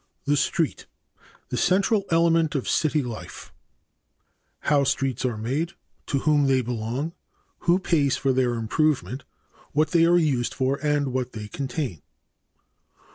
[0.25, 0.87] The Street
[1.49, 3.53] the Central Element of City Life.
[4.63, 5.67] (a) How streets are made.
[5.67, 5.73] (b)
[6.07, 7.11] To whom they belong.
[7.11, 7.15] (c)
[7.59, 9.19] Who pays for their improvement?
[9.19, 9.25] (d)
[9.73, 12.01] What they are used for and what they contain.